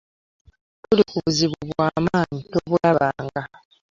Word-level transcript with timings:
Tuli 0.81 1.03
ku 1.09 1.15
buzibu 1.23 1.59
bwa 1.69 1.87
maanyi 2.05 2.41
tobulabanga. 2.51 3.43